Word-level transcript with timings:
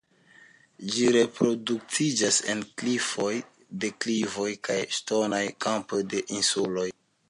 Ĝi 0.95 1.11
reproduktiĝas 1.15 2.41
en 2.55 2.65
klifoj, 2.83 3.31
deklivoj 3.87 4.51
kaj 4.69 4.83
ŝtonaj 5.01 5.47
kampoj 5.69 6.05
de 6.15 6.29
insuloj. 6.43 6.93